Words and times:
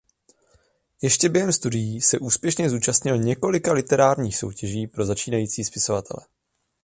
Ještě 1.01 1.29
během 1.29 1.51
studií 1.53 2.01
se 2.01 2.19
úspěšně 2.19 2.69
zúčastnil 2.69 3.17
několika 3.17 3.73
literárních 3.73 4.37
soutěží 4.37 4.87
pro 4.87 5.05
začínající 5.05 5.63
spisovatele. 5.63 6.25